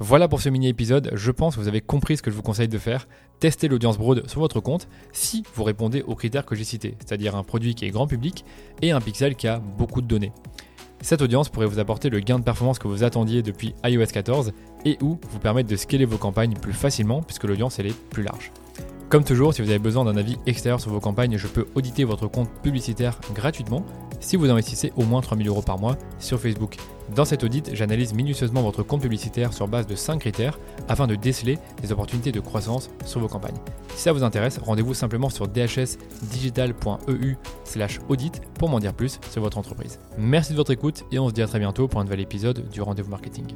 Voilà 0.00 0.28
pour 0.28 0.40
ce 0.40 0.48
mini-épisode, 0.48 1.10
je 1.14 1.30
pense 1.32 1.56
que 1.56 1.60
vous 1.60 1.66
avez 1.66 1.80
compris 1.80 2.16
ce 2.16 2.22
que 2.22 2.30
je 2.30 2.36
vous 2.36 2.42
conseille 2.42 2.68
de 2.68 2.78
faire. 2.78 3.08
Testez 3.40 3.66
l'audience 3.66 3.98
broad 3.98 4.28
sur 4.28 4.40
votre 4.40 4.60
compte 4.60 4.86
si 5.12 5.42
vous 5.54 5.64
répondez 5.64 6.02
aux 6.02 6.14
critères 6.14 6.46
que 6.46 6.54
j'ai 6.54 6.62
cités, 6.62 6.94
c'est-à-dire 7.00 7.34
un 7.34 7.42
produit 7.42 7.74
qui 7.74 7.84
est 7.84 7.90
grand 7.90 8.06
public 8.06 8.44
et 8.80 8.92
un 8.92 9.00
pixel 9.00 9.34
qui 9.34 9.48
a 9.48 9.58
beaucoup 9.58 10.00
de 10.00 10.06
données. 10.06 10.30
Cette 11.00 11.20
audience 11.20 11.48
pourrait 11.48 11.66
vous 11.66 11.80
apporter 11.80 12.10
le 12.10 12.20
gain 12.20 12.38
de 12.38 12.44
performance 12.44 12.78
que 12.78 12.86
vous 12.86 13.02
attendiez 13.02 13.42
depuis 13.42 13.74
iOS 13.84 14.06
14 14.06 14.52
et 14.84 14.98
ou 15.02 15.18
vous 15.30 15.38
permettre 15.40 15.68
de 15.68 15.76
scaler 15.76 16.04
vos 16.04 16.16
campagnes 16.16 16.54
plus 16.54 16.72
facilement 16.72 17.20
puisque 17.20 17.44
l'audience 17.44 17.80
est 17.80 17.92
plus 18.10 18.22
large. 18.22 18.52
Comme 19.08 19.24
toujours, 19.24 19.52
si 19.52 19.62
vous 19.62 19.70
avez 19.70 19.78
besoin 19.80 20.04
d'un 20.04 20.16
avis 20.16 20.36
extérieur 20.46 20.80
sur 20.80 20.92
vos 20.92 21.00
campagnes, 21.00 21.38
je 21.38 21.48
peux 21.48 21.66
auditer 21.74 22.04
votre 22.04 22.28
compte 22.28 22.50
publicitaire 22.62 23.18
gratuitement 23.34 23.84
si 24.20 24.36
vous 24.36 24.48
investissez 24.48 24.92
au 24.96 25.02
moins 25.02 25.22
3000 25.22 25.48
euros 25.48 25.62
par 25.62 25.78
mois 25.80 25.96
sur 26.20 26.38
Facebook. 26.38 26.76
Dans 27.14 27.24
cet 27.24 27.42
audit, 27.44 27.70
j'analyse 27.74 28.12
minutieusement 28.12 28.62
votre 28.62 28.82
compte 28.82 29.02
publicitaire 29.02 29.52
sur 29.52 29.68
base 29.68 29.86
de 29.86 29.94
5 29.94 30.18
critères 30.18 30.58
afin 30.88 31.06
de 31.06 31.14
déceler 31.14 31.58
des 31.82 31.92
opportunités 31.92 32.32
de 32.32 32.40
croissance 32.40 32.90
sur 33.04 33.20
vos 33.20 33.28
campagnes. 33.28 33.56
Si 33.94 34.02
ça 34.02 34.12
vous 34.12 34.24
intéresse, 34.24 34.58
rendez-vous 34.58 34.94
simplement 34.94 35.30
sur 35.30 35.48
dhsdigital.eu 35.48 37.36
audit 38.08 38.40
pour 38.54 38.68
m'en 38.68 38.78
dire 38.78 38.94
plus 38.94 39.18
sur 39.30 39.42
votre 39.42 39.58
entreprise. 39.58 39.98
Merci 40.18 40.52
de 40.52 40.56
votre 40.56 40.72
écoute 40.72 41.04
et 41.10 41.18
on 41.18 41.28
se 41.28 41.34
dit 41.34 41.42
à 41.42 41.46
très 41.46 41.58
bientôt 41.58 41.88
pour 41.88 42.00
un 42.00 42.04
nouvel 42.04 42.20
épisode 42.20 42.68
du 42.68 42.82
Rendez-vous 42.82 43.10
Marketing. 43.10 43.46